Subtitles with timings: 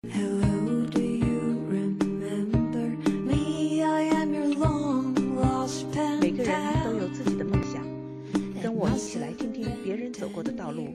[0.00, 0.10] 每
[6.30, 7.82] 个人都.有自己的梦想，
[8.62, 10.94] 跟我一起来听听别人走过的道路，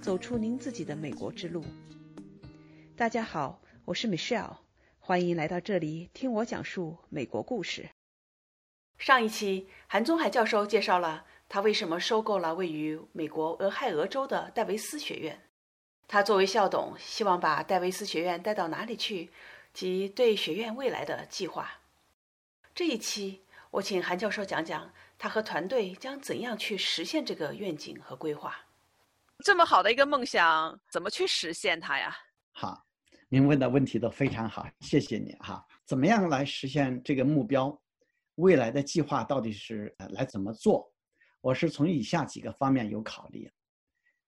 [0.00, 1.64] 走出您自己的美国之路。
[2.96, 4.58] 大家好，我是 Michelle，
[5.00, 7.90] 欢迎来到这里听我讲述美国故事。
[8.98, 15.40] 上一期，韩宗海教授介绍了他为什么收购了位于美国俄亥俄州的戴维斯学院。
[16.14, 19.32] 他作为校董，希望把戴维斯学院带到哪里去，
[19.72, 21.68] 及对学院未来的计划。
[22.72, 28.54] 这一期，我请韩教授讲讲他和团队将怎样去实现这个愿景和规划。
[29.44, 32.16] 这么好的一个梦想，怎么去实现它呀？
[32.52, 32.86] 好，
[33.28, 35.66] 您问的问题都非常好，谢谢你哈。
[35.84, 37.76] 怎么样来实现这个目标？
[38.36, 40.88] 未来的计划到底是呃来怎么做？
[41.40, 43.50] 我是从以下几个方面有考虑。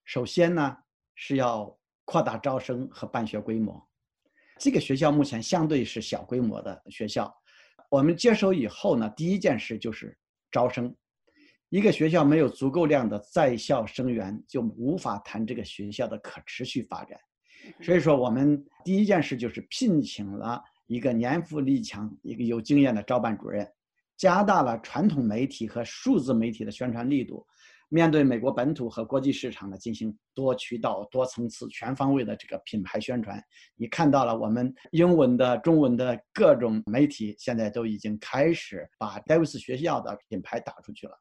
[0.05, 0.77] 首先呢，
[1.17, 3.85] 是要扩大招生和办学规模。
[4.61, 7.35] 这个学校目前相对是小规模的学校，
[7.91, 10.17] 我们接手以后呢，第一件事就是
[10.53, 10.95] 招生。
[11.69, 17.19] 一个学校没有足够量的在校生源，就无法谈这个学校的可持续发展。
[17.83, 23.69] 所以说，我们第一件事就是聘请了一个年富力强、一个有经验的招办主任，
[24.17, 27.45] 加大了传统媒体和数字媒体的宣传力度，
[27.89, 33.43] 面对美国本土和国际市场呢，进行多渠道、多层次、全方位的这个品牌宣传。
[33.77, 41.19] 你看到了，我们英文的、中文的各种媒体现在都已经开始把戴维斯学校的品牌打出去了。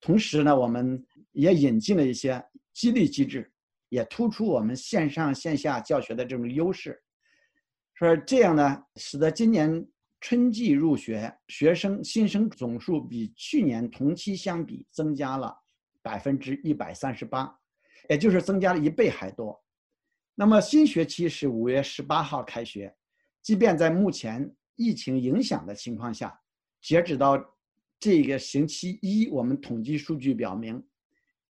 [0.00, 3.52] 同时呢，我们也引进了一些激励机制。
[3.88, 7.00] 也突出我们线上线下教学的这种优势，
[7.94, 9.86] 说这样呢，使得今年
[10.20, 15.56] 春季入学学生新生总数比去年同期相比增加了
[16.06, 17.52] 百分之一百三十八，
[18.08, 19.60] 也就是增加了一倍还多。
[20.36, 22.94] 那么新学期是五月十八号开学，
[23.42, 26.40] 即便在目前疫情影响的情况下，
[26.80, 27.36] 截止到
[27.98, 30.80] 这个星期一，我们统计数据表明。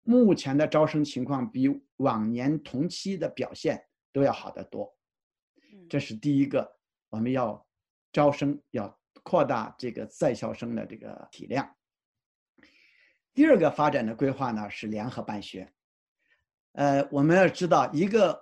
[0.05, 4.91] 目前的招生情况比往年同期的表现都要好得多，
[5.91, 6.67] 这是第一个，
[7.11, 7.63] 我们要
[8.11, 11.69] 招生要扩大这个在校生的这个体量。
[13.37, 15.71] 第二个发展的规划呢是联合办学，
[16.73, 18.41] 呃，我们要知道一个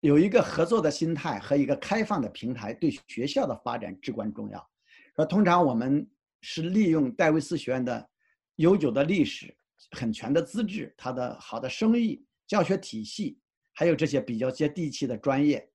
[0.00, 4.66] 有一个合作的心态和一个开放的平台对学校的发展至关重要。
[5.14, 6.08] 说通常我们
[6.40, 8.08] 是利用戴维斯学院的
[8.56, 9.54] 悠久的历史。
[9.90, 13.38] 很全的资质，它的好的生意、教学体系，
[13.74, 15.68] 还有这些比较接地气的专业，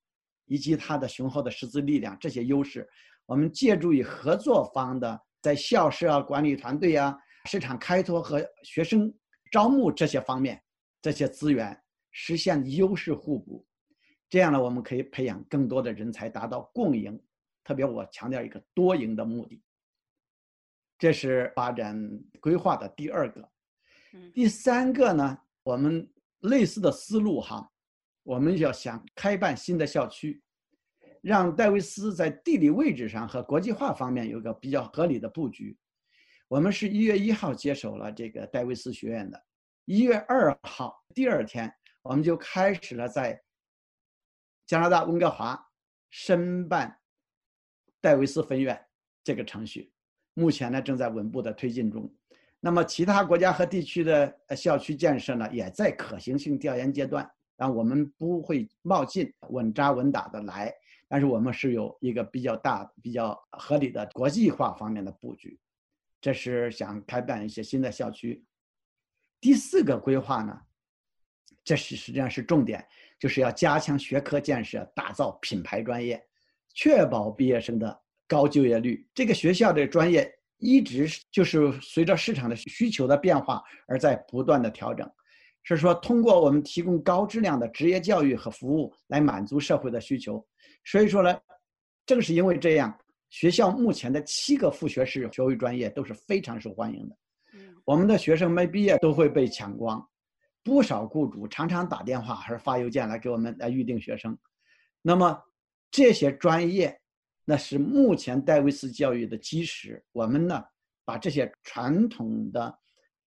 [0.46, 2.90] 以及它的雄厚的师资力量，这些优势，
[3.28, 7.16] 我们借助于合作方的在校舍啊、管理团队啊、
[7.52, 9.12] 市场开拓和学生
[9.52, 10.62] 招募这些方面，
[11.02, 11.76] 这些资源
[12.12, 13.66] 实现优势互补，
[14.30, 17.20] 这样呢，我们可以培养更多的人才，达到共赢。
[17.64, 19.64] 特别我强调一个多赢的目的，
[21.00, 22.00] 这是发展
[22.40, 23.50] 规划的第二个。
[24.32, 26.08] 第三个呢，我们
[26.42, 27.68] 类似的思路哈，
[28.22, 30.40] 我们要想开办新的校区，
[31.22, 35.76] 让戴维斯在地理位置上和国际化方面有个比较合理的布局。
[36.50, 39.40] 我们是一月一号接手了这个戴维斯学院的，
[39.86, 41.72] 一月二号第二天，
[42.02, 43.40] 我们就开始了在
[44.66, 45.64] 加拿大温哥华
[46.10, 47.00] 申办
[48.02, 48.84] 戴维斯分院
[49.24, 49.94] 这个程序，
[50.34, 52.12] 目前呢正在稳步的推进中。
[52.60, 57.30] 那么，其他国家和地区的校区建设呢，也在可行性调研阶段。
[57.56, 60.74] 但我们不会冒进，稳扎稳打的来。
[61.08, 65.60] 但是我们是有一个比较大、比较合理的国际化方面的布局。
[66.22, 68.44] 这是想开办一些新的校区。
[69.40, 70.60] 第四个规划呢，
[71.64, 72.86] 这是实际上是重点，
[73.20, 76.22] 就是要加强学科建设，打造品牌专业，
[76.74, 79.08] 确保毕业生的高就业率。
[79.14, 80.34] 这个学校的专业。
[80.62, 85.10] 一直就是随着市场的需求的变化而在不断的调整，
[85.64, 90.46] 是说通过我们提供高质量的职业教育和服务来满足社会的需求。
[90.84, 91.34] 所以说呢，
[92.06, 92.94] 正是因为这样，
[93.30, 97.18] 学校目前的七个副学士学位专业都是非常受欢迎的。
[97.86, 100.06] 我们的学生没毕业都会被抢光，
[100.64, 104.38] 不少雇主常常打电话还是发邮件来给我们来预定学生。
[105.02, 105.42] 那么
[105.90, 107.00] 这些专业。
[107.46, 110.06] 那是目前戴维斯教育的基石。
[110.12, 110.64] 我们呢，
[111.04, 112.78] 把这些传统的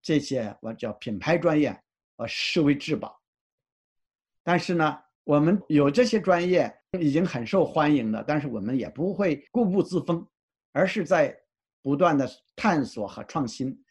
[0.01, 1.77] 这些我叫品牌专业，
[2.19, 3.21] 呃，视为至宝。
[4.45, 10.27] 但是呢，我们有这些专业已经很受欢迎了，但是我们也不会固步自封，
[10.73, 11.35] 而是在
[11.81, 13.83] 不断的探索和创新，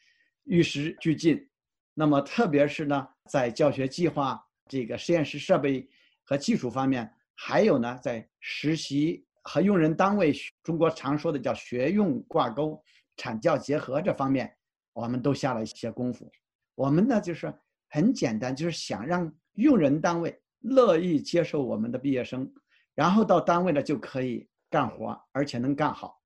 [0.44, 1.50] 与时俱进。
[1.95, 5.89] 那么，特别是呢，在教学计划、这个实验室设备
[6.24, 10.31] 和技术方面，还有呢，在实习和用人单位，
[10.62, 12.80] 中国常说的叫学用挂钩、
[13.18, 14.56] 产教结合这方面，
[14.94, 16.31] 我们都下了一些功夫。
[16.75, 17.51] 我们呢，就是
[17.89, 22.50] 很简单，就是想让用人单位乐意接受我们的毕业生，
[22.96, 26.22] 然后到单位呢就可以干活，而且能干好。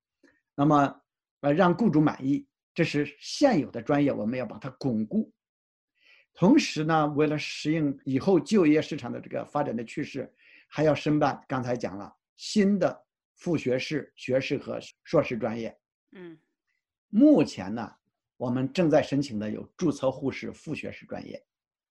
[0.55, 1.01] 那么，
[1.41, 5.31] 呃，让雇主满意，这是现有的专业，我们要把它巩固。
[6.33, 10.33] 同时呢，为了适应以后就业市场的这个发展的趋势，
[10.67, 15.77] 还要申办刚才讲了新的副学士、学士和硕士专业。
[16.11, 16.37] 嗯，
[17.09, 17.89] 目前呢，
[18.37, 21.41] 我们正在申请的有注册护士副学士专业。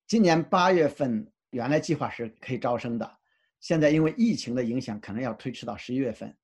[0.07, 3.19] 今年八月份原来计划是可以招生的，
[3.65, 6.37] 现在因为疫情的影响，可能要推迟到十一月份。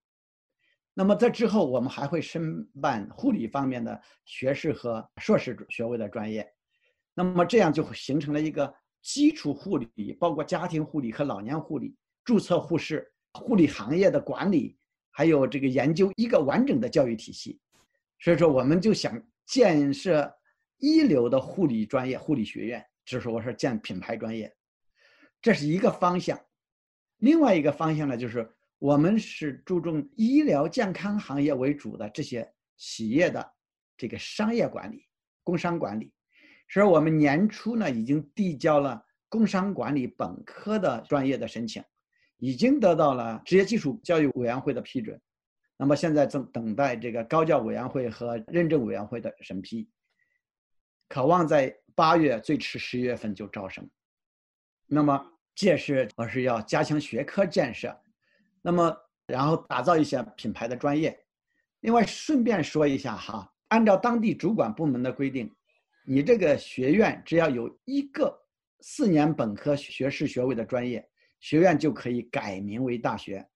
[0.94, 6.50] 那么在之后，我们还会申办护理方面的学士和硕士学位的专业。
[7.12, 11.94] 那么这样就形成了一个基础护理，包括家庭护理和老年护理、
[12.25, 14.78] 注册护士、护理行业的管理，
[15.11, 17.61] 还有这个研究一个完整的教育体系。
[18.19, 20.34] 所以说，我们就想建设
[20.78, 24.50] 一流的护理专业、护理学院，就是我说建品牌专业，
[25.43, 26.40] 这是一个方向。
[27.20, 33.52] 另外一个方向呢，就是我们是注重医疗健康行业为主的这些企业的
[33.96, 35.06] 这个商业管理、
[35.44, 36.12] 工商管理。
[36.69, 41.82] 所以我们年初呢，已经递交了工商管理本科的专业的申请，
[42.38, 45.20] 已经得到了职业技术教育委员会的批准。
[45.76, 49.88] 那么现在正等待这个高教委员会和认证委员会的审批，
[51.08, 53.88] 渴望在八月最迟十月份就招生。
[54.87, 57.94] 那么届时我是要加强学科建设，
[58.62, 61.19] 那么然后打造一些品牌的专业。
[61.81, 65.50] 另外顺便说一下哈，按照当地主管部门的规定。
[66.05, 68.37] 你这个学院只要有一个
[68.81, 71.06] 四年本科学士学位的专业，
[71.41, 73.46] 学院就可以改名为大学。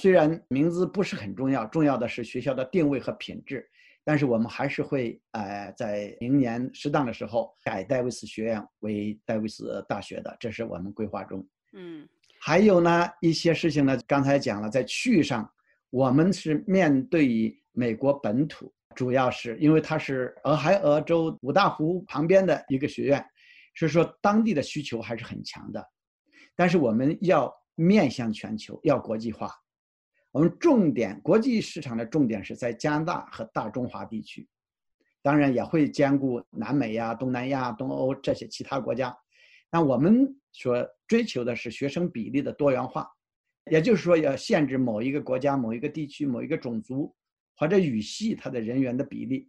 [0.00, 3.68] 虽然名字不是很重要，重要的是学校的定位和品质。
[4.04, 11.46] 但是我们还是会呃在明年适当的时候改戴维斯学院为戴维斯大学的，这是我们规划中。
[11.72, 12.08] 嗯，
[12.40, 15.48] 还有呢一些事情呢，刚才讲了，在区域上，
[15.90, 18.72] 我们是面对于美国本土。
[18.94, 23.24] 主要是因为它是俄亥俄州五大湖旁边的一个学院，
[23.74, 25.82] 所以说当地的需求还是很强的。
[26.54, 29.50] 但是我们要面向全球，要国际化。
[30.32, 34.48] 我们重点国际市场的重点是在加拿大和大中华地区，
[35.22, 39.16] 当然也会兼顾南美呀、东南亚、东欧这些其他国家。
[39.70, 43.08] 那我们所追求的是学生比例的多元化，
[43.70, 47.14] 也就是说要限制某一个国家、某一个地区、某一个种族。
[47.54, 49.48] 或者语系，它的人员的比例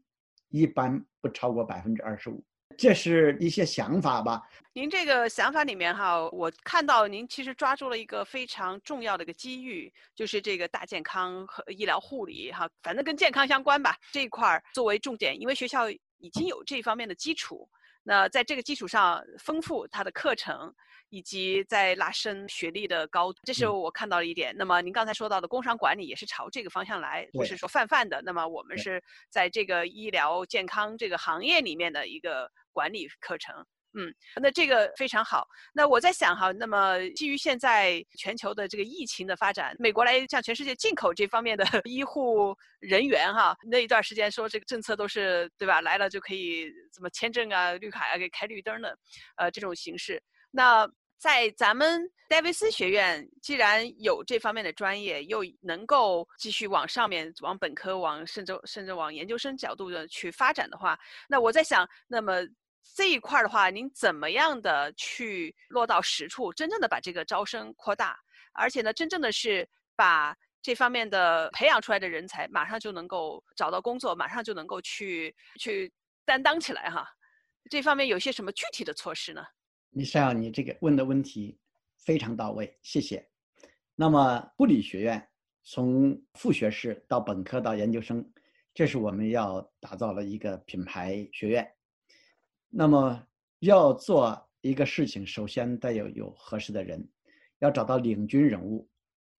[0.50, 2.44] 一般不超过百分之二十五，
[2.78, 4.42] 这是一些想法吧。
[4.74, 17.70] 您这个想法里面哈，我看到您其实抓住了一个非常重要的一个机遇，就是这个大健康和医疗护理哈，反正跟健康相关吧这一块儿作为重点，因为学校已经有这方面的基础，
[18.04, 20.74] 那在这个基础上丰富它的课程。
[21.10, 24.52] 以及在拉伸学历的高度，这是我看到的一点。
[24.58, 28.20] 那么您刚才说到的工商管理也是朝这个方向来，不是说泛泛的。
[28.24, 29.00] 那么我们是
[29.30, 33.56] 在这个医疗健康这个行业里面的一个管理课程。
[33.96, 34.12] 嗯，
[34.42, 35.48] 那这个非常好。
[35.72, 45.80] 那我在想哈，那么基于现在全球的这个疫情的发展，美国来向全世界进口这方面的 医护人员哈，那一段时间说这个政策都是对吧？
[45.80, 48.98] 来了就可以怎么签证啊、绿卡啊给开绿灯的，
[49.38, 50.20] 呃，这种形式。
[50.50, 50.90] 那
[51.20, 61.00] 在咱们戴维斯学院，既然有这方面的专业，又能够继续往上面、往本科、往甚至甚至往研究生角度的去发展的话，
[61.30, 62.42] 那我在想，那么
[62.96, 68.18] 这一块的话，您怎么样的去落到实处，真正的把这个招生扩大，
[68.54, 75.92] 而且呢，真正的是把这方面的培养出来的人才，马上就能够找到工作，马上就能够去去
[76.26, 77.08] 担当起来哈？
[77.70, 79.44] 这方面有些什么具体的措施呢？
[79.90, 81.58] 你像你这个问的问题
[81.98, 83.28] 非常到位，谢谢。
[83.96, 85.30] 那么护理学院
[85.64, 88.24] 从副学士到本科到研究生，
[88.74, 91.73] 这是我们要打造的一个品牌学院。
[92.76, 93.24] 那么
[93.60, 97.08] 要做一个事情，首先得有有合适的人，
[97.60, 98.90] 要找到领军人物。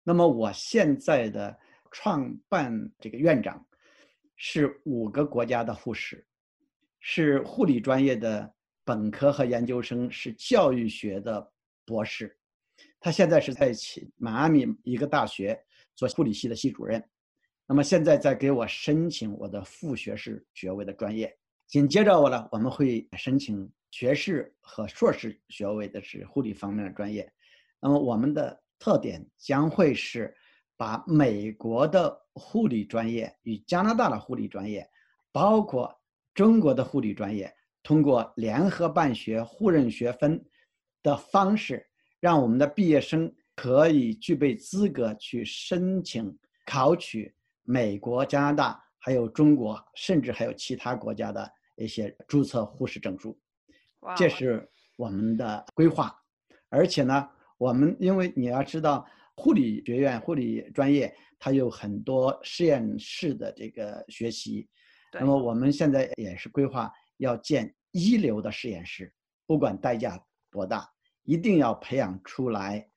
[0.04, 1.58] 那么我现在的
[1.92, 3.66] 创办这个院长
[4.36, 6.24] 是五个国家的护士，
[7.00, 8.54] 是护理专业的。
[8.86, 11.50] 本科和研究生是教育学的
[11.86, 12.38] 博士，
[13.00, 15.58] 他现在是在起迈阿密一个大学
[15.96, 17.02] 做护理系的系主任，
[17.66, 21.34] 那么现在在给我申请我的副学士学位的专业，
[21.74, 27.28] 紧接着我呢，我们会申请学士和硕士学位的是护理方面的专业，
[27.80, 30.32] 那么我们的特点将会是
[30.78, 34.88] 把美国的护理专业与加拿大的护理专业，
[35.32, 35.92] 包括
[36.36, 37.52] 中国的护理专业，
[37.82, 40.40] 通过联合办学、互认学分
[41.02, 41.84] 的方式，
[42.20, 46.38] 让我们的毕业生可以具备资格去申请
[46.68, 53.38] 考取美国、加拿大，还有中国，甚至还有其他国家的一些注册护士证书。
[54.16, 56.14] 这是我们的规划。
[56.70, 64.68] 而且呢，我们因为你要知道，护理学院、护理专业它有很多实验室的这个学习，
[65.14, 69.14] 那么我们现在也是规划要建一流的实验室，
[69.46, 70.90] 不管代价多大，
[71.24, 72.88] 一定要培养出来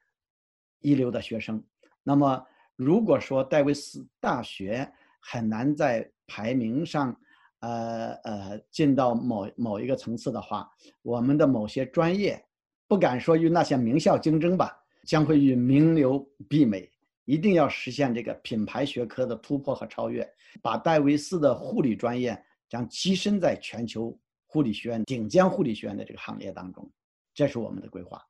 [0.81, 1.63] 一流的学生。
[2.03, 2.45] 那么
[2.77, 4.91] 如果说戴维斯大学
[5.21, 7.19] 很难在排名上，
[7.61, 10.71] 呃呃进到某某一个层次的话，
[11.03, 12.45] 我们的某些专业，
[12.89, 16.91] 不敢说与那些名校竞争吧，将会与名流媲美。
[17.25, 20.25] 一定要实现这个品牌学科的突破和超越，
[20.63, 26.89] 把戴维斯的护理专业将跻身在全球护理学院顶尖护理学院的这个行列当中，
[27.35, 28.25] 这是我们的规划。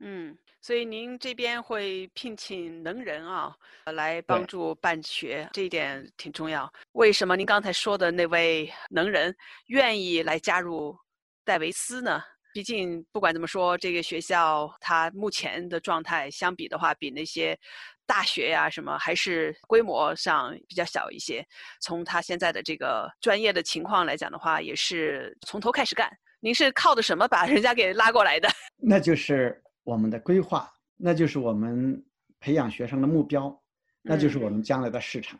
[0.00, 6.70] 嗯，所以您这边会聘请能人啊，呃来帮助办学，这一点挺重要。
[6.92, 9.34] 为什么您刚才说的那位能人
[9.68, 10.96] 愿意来加入
[11.44, 12.22] 戴维斯呢？
[12.52, 17.58] 毕竟不管怎么说，这个学校它目前的状态相比的话，比那些
[18.06, 21.44] 大学呀、什么还是规模上比较小一些。
[21.80, 26.10] 从他现在的这个专业的情况来讲的话，也是从头开始干。
[26.40, 28.48] 您是靠的什么把人家给拉过来的？
[28.76, 32.04] 那就是我们的规划，那就是我们
[32.40, 33.56] 培养学生的目标，
[34.02, 35.38] 那就是我们将来的市场。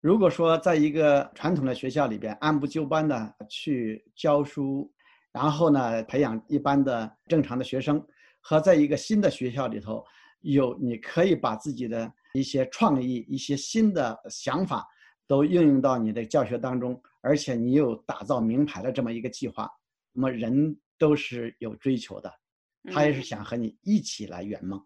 [0.00, 4.88] 如果说在一个传统的学校里边按部就班的去教书，
[5.32, 8.00] 然后呢培养一般的正常的学生，
[8.40, 10.04] 和在一个新的学校里头
[10.42, 14.86] 有你可以把自己的一些创意、一些新的想法
[15.26, 19.68] 都应用到你的教学当中，而且你有打造名牌的这么一个计划，
[20.12, 22.32] 那么人都是有追求的。
[22.92, 24.78] 他也是嗯想和你一起来圆梦，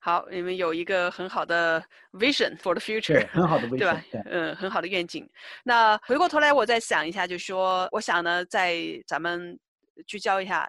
[0.00, 1.80] 好，你们有一个很好的
[2.12, 4.04] vision for the，future，很好的 vision，对吧？
[4.10, 5.28] 对，嗯，很好的愿景。
[5.62, 9.58] 那回过头来，我再想一下，就说，我想呢，在咱们
[10.06, 10.68] 聚焦一下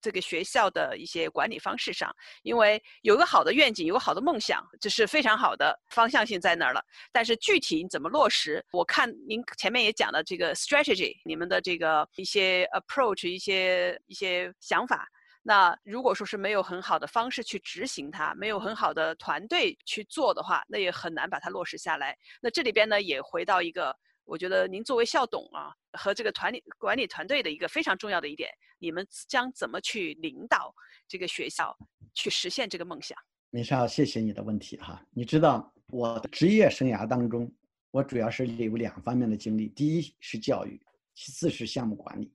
[0.00, 6.80] 这个学校的一些管理方式上，因为有个好的愿景，有个好的梦想，这是非常好的方向性在那儿了。
[7.10, 15.06] 但是具体你怎么落实，我看您前面也讲了这个 strategy，你们的这个一些 approach，一些一些想法。
[15.48, 22.14] 那如果说是没有很好的方式去执行它，没有很好的团队去做的话，那也很难把它落实下来。
[22.42, 30.70] 那这里边呢，也回到一个，我觉得您作为校董啊，和这个团里管理团队的一个非常重要的一点，你们将怎么去领导
[31.08, 31.74] 这个学校
[32.12, 33.16] 去实现这个梦想？
[33.48, 35.02] 米少，谢谢你的问题哈。
[35.12, 37.50] 你知道我的职业生涯当中，
[37.90, 40.78] 我主要是有两方面的经历，第一是教育，
[41.14, 42.30] 其次是项目管理。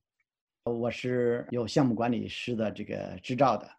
[0.65, 3.69] 我是有项目管理师的这个执照的。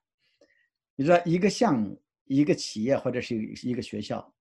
[0.97, 4.35] 你知道，一个项目、一个企业或者是一个学校，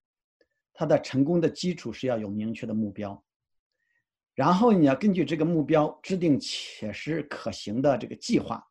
[0.74, 3.24] 它的成功的基础是要有明确的目标，
[4.34, 8.62] 然后你要根据这个目标制定切实可行的这个计划，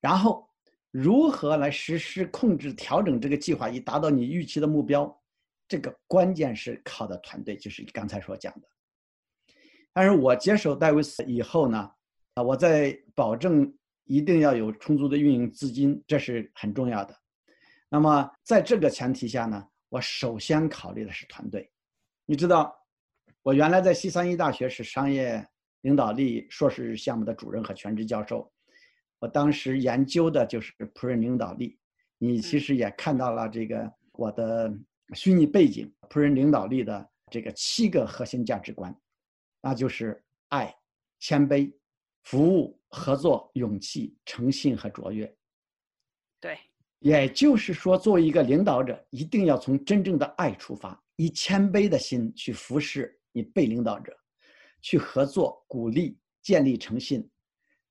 [0.00, 0.48] 然后
[0.92, 5.20] 如何来实施、控制、调整这个计划，以达到你预期的目标，
[5.66, 8.68] 这个关键是靠的团队，就是你刚才所讲的。
[9.92, 11.92] 但是我接手戴维斯以后呢，
[12.34, 13.72] 啊，我在保证
[14.04, 17.14] 一定要有充足的运营资金，这是很重要的。
[17.88, 21.70] 那么在这个前提下呢，我首先考虑的是团队。
[22.24, 22.74] 你知道，
[23.42, 25.46] 我原来在西三一大学是商业
[25.82, 28.50] 领导力硕士项目的主任和全职教授，
[29.18, 31.78] 我当时研究的就是仆人领导力。
[32.16, 34.72] 你其实也看到了这个我的
[35.12, 38.96] 虚拟背景，仆人领导力的这个七个核心价值观，
[39.60, 40.74] 那就是爱、
[41.18, 41.70] 谦卑、
[42.22, 45.32] 服务、合作、勇气、诚信和卓越。
[46.40, 46.58] 对，
[46.98, 54.16] 也就是说，作为一个领导者，一定要从真正的爱出发，以谦卑的心去服侍你被领导者，
[54.80, 57.28] 去合作、鼓励、建立诚信，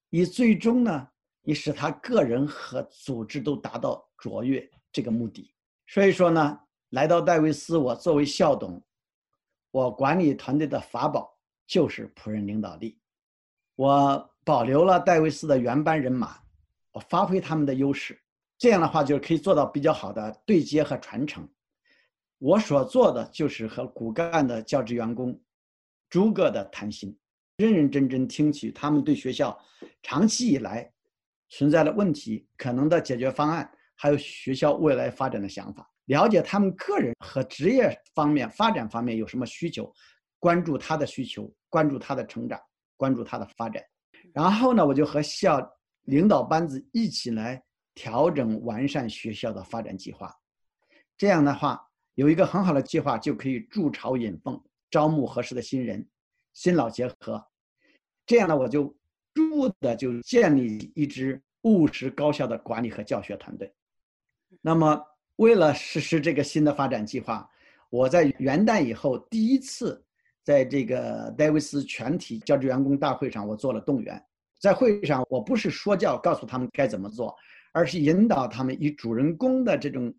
[0.09, 1.07] 以最终呢，
[1.41, 5.53] 你使他个人和组织都达到卓越这个目的。
[5.87, 6.59] 所以说呢，
[6.89, 8.81] 来到戴维斯，我作为校董，
[9.71, 12.97] 我管理团队的法宝就是仆人领导力。
[13.81, 16.37] 我保留了戴维斯的原班人马，
[16.91, 18.15] 我发挥他们的优势。
[18.59, 21.49] 这样的话，就可以做到比较好的对接和传承。
[22.37, 25.35] 我所做的就是和骨干的教职员工
[26.11, 27.17] 逐个的谈心，
[27.57, 29.59] 认认真真听取他们对学校
[30.03, 30.87] 长期以来
[31.49, 39.91] 存在的问题、可能的解决方案，还有学校未来发展的想法，了解他们个人和职业方面发展方面有什么需求，
[40.37, 42.61] 关注他的需求，关注他的成长，
[43.01, 43.83] 关注它的发展。
[44.31, 45.59] 然后呢，我就和校
[46.03, 47.59] 领导班子一起来
[47.95, 50.31] 调整完善学校的发展计划。
[51.17, 51.81] 这样的话，
[52.13, 56.07] 有一个很好的计划，就可以筑巢引凤，招募合适的新人，
[56.53, 57.43] 新老结合。
[58.27, 58.83] 这样呢，我就
[59.33, 63.73] 逐步的就建立一支务实高效的管理和教学团队。
[64.61, 65.03] 那么，
[65.37, 67.49] 为了实施这个新的发展计划，
[67.89, 70.05] 我在元旦以后第一次
[70.43, 74.21] 在这个戴维斯全体教职员工大会上，我做了动员。
[74.59, 77.35] 在会上，我不是说教，告诉他们该怎么做，
[77.73, 80.13] 而是引导他们以主人公的这种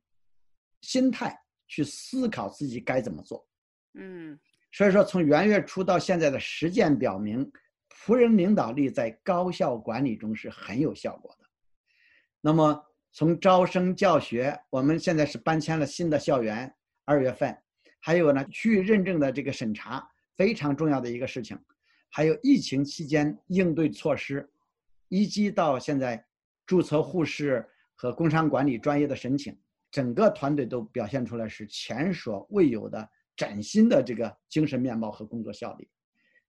[0.81, 1.39] 心态
[1.69, 3.47] 去思考自己该怎么做。
[3.95, 4.39] 嗯
[4.73, 7.49] 所以说，从元月初到现在的实践表明，
[7.91, 11.47] 仆人领导力在高校管理中是很有效果的。
[12.41, 16.75] 那么，从招生教学，我们现在是搬迁了新的校园，
[17.05, 17.57] 二月份，
[18.01, 20.03] 还有呢区域认证的这个审查，
[20.37, 21.59] 非常重要的一个事情，
[22.09, 24.49] 还有疫情期间应对措施，
[25.09, 26.25] 以及到现在
[26.67, 29.57] 注册护士和工商管理专业的申请，
[29.91, 35.89] 整个团队都表现出来是前所未有的崭新的这个精神面貌和工作效率，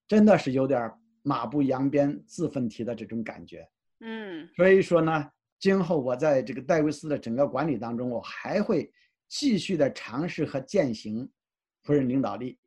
[0.08, 3.68] 真的是有点儿马不扬鞭自奋蹄的这种感觉。
[4.00, 8.92] 嗯所以说呢，今后我在这个戴维斯的整个管理当中，我还会
[9.30, 11.30] 继续的尝试和践行
[11.84, 12.60] 仆人领导力。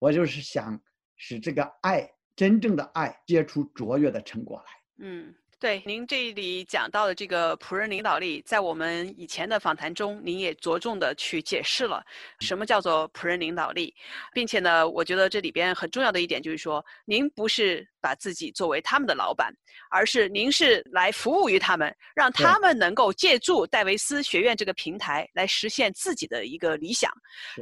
[0.00, 0.76] 我就是想
[1.16, 4.72] 使这个爱，真正的爱，结出卓越的成果来。
[4.98, 12.02] 嗯，对，您这里讲到的这个仆人领导力，在我们以前的访谈中，您也着重的去解释了
[12.40, 13.94] 什么叫做仆人领导力，
[14.32, 19.52] 并且呢，我觉得这里边很重要的一点就是说，您不是把自己作为他们的老板，
[19.90, 27.12] 而是您是来服务于他们，让他们能够借助戴维斯学院这个平台来实现自己的一个理想。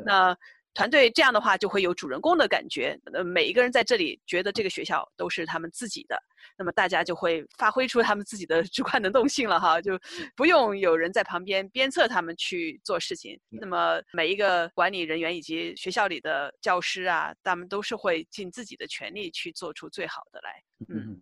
[0.05, 0.37] 那
[0.79, 6.17] 团队这样的话就会有主人公的感觉，呃，每一个人在这里觉得这个学校都是他们自己的，
[6.57, 9.99] 那么大家就会发挥出他们自己的 主观能动性了哈，就
[10.37, 13.37] 不用有人在旁边鞭策他们去做事情。
[13.49, 20.63] 那么每一个管理人员以及学校里的教师啊，他们都是会尽自己的全力去做出最好的来。
[20.91, 21.21] 嗯，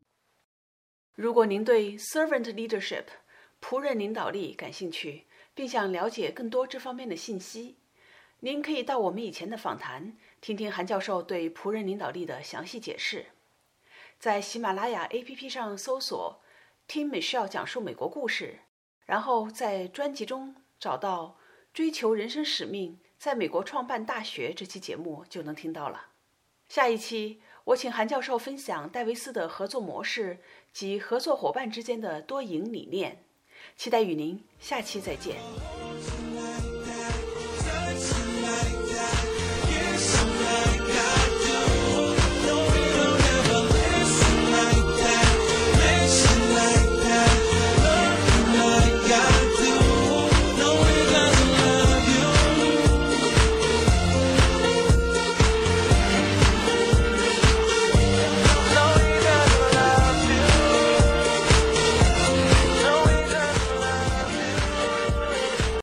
[1.15, 3.05] 如果您对 servant leadership
[3.63, 7.79] 仆人领导力感兴趣，并想了解更多这方面的信息，
[8.41, 13.27] 您可以到我们以前的访谈听听韩教授对仆人领导力的详细解释。
[14.19, 16.41] 在喜马拉雅 APP 上搜索
[16.87, 18.61] “听 Michelle 讲述美国故事”，
[19.07, 21.37] 然后在专辑中找到
[21.73, 26.09] “追求人生使命，在美国创办大学”这期节目，就能听到了。
[26.69, 30.39] 下一期，我请韩教授分享戴维斯的合作模式
[30.73, 33.23] 及合作伙伴之间的多赢理念，
[33.77, 35.37] 期待与您下期再见。